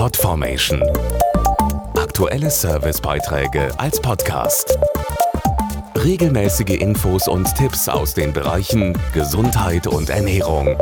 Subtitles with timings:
[0.00, 0.82] Podformation.
[1.94, 4.78] Aktuelle Servicebeiträge als Podcast.
[5.94, 10.74] Regelmäßige Infos und Tipps aus den Bereichen Gesundheit und Ernährung.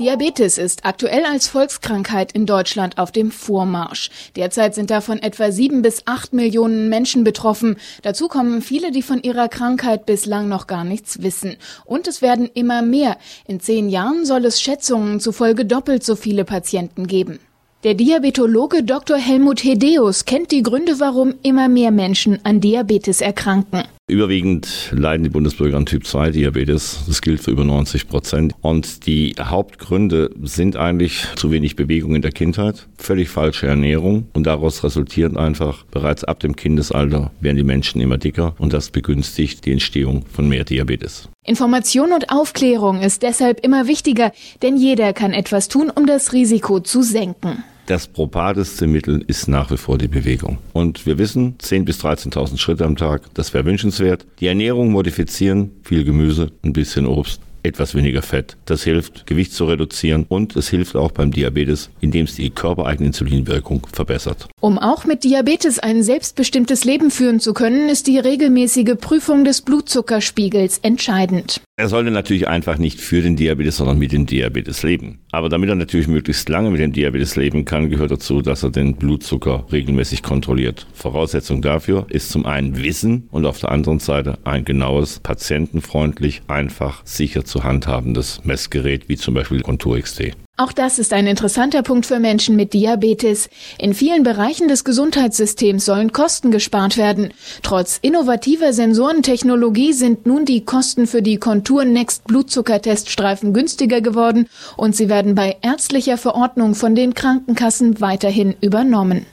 [0.00, 4.10] Diabetes ist aktuell als Volkskrankheit in Deutschland auf dem Vormarsch.
[4.34, 7.76] Derzeit sind davon etwa sieben bis acht Millionen Menschen betroffen.
[8.02, 11.54] Dazu kommen viele, die von ihrer Krankheit bislang noch gar nichts wissen.
[11.84, 13.18] Und es werden immer mehr.
[13.46, 17.38] In zehn Jahren soll es Schätzungen zufolge doppelt so viele Patienten geben.
[17.84, 19.16] Der Diabetologe Dr.
[19.16, 23.82] Helmut Hedeus kennt die Gründe, warum immer mehr Menschen an Diabetes erkranken.
[24.06, 27.00] Überwiegend leiden die Bundesbürger an Typ 2 Diabetes.
[27.08, 28.54] Das gilt für über 90 Prozent.
[28.60, 34.46] Und die Hauptgründe sind eigentlich zu wenig Bewegung in der Kindheit, völlig falsche Ernährung und
[34.46, 39.66] daraus resultiert einfach, bereits ab dem Kindesalter werden die Menschen immer dicker und das begünstigt
[39.66, 41.28] die Entstehung von mehr Diabetes.
[41.44, 44.30] Information und Aufklärung ist deshalb immer wichtiger,
[44.62, 47.64] denn jeder kann etwas tun, um das Risiko zu senken.
[47.86, 50.58] Das probateste Mittel ist nach wie vor die Bewegung.
[50.72, 54.24] Und wir wissen, 10.000 bis 13.000 Schritte am Tag, das wäre wünschenswert.
[54.40, 58.56] Die Ernährung modifizieren, viel Gemüse, ein bisschen Obst etwas weniger Fett.
[58.64, 63.08] Das hilft, Gewicht zu reduzieren und es hilft auch beim Diabetes, indem es die körpereigene
[63.08, 64.48] Insulinwirkung verbessert.
[64.60, 69.62] Um auch mit Diabetes ein selbstbestimmtes Leben führen zu können, ist die regelmäßige Prüfung des
[69.62, 71.60] Blutzuckerspiegels entscheidend.
[71.78, 75.20] Er sollte natürlich einfach nicht für den Diabetes, sondern mit dem Diabetes leben.
[75.32, 78.68] Aber damit er natürlich möglichst lange mit dem Diabetes leben kann, gehört dazu, dass er
[78.68, 80.86] den Blutzucker regelmäßig kontrolliert.
[80.92, 87.00] Voraussetzung dafür ist zum einen Wissen und auf der anderen Seite ein genaues, patientenfreundlich, einfach,
[87.06, 90.32] sicher zu handhabendes Messgerät wie zum Beispiel Contour XT.
[90.62, 93.50] Auch das ist ein interessanter Punkt für Menschen mit Diabetes.
[93.80, 97.34] In vielen Bereichen des Gesundheitssystems sollen Kosten gespart werden.
[97.64, 104.94] Trotz innovativer Sensorentechnologie sind nun die Kosten für die Contour Next Blutzuckerteststreifen günstiger geworden und
[104.94, 109.26] sie werden bei ärztlicher Verordnung von den Krankenkassen weiterhin übernommen.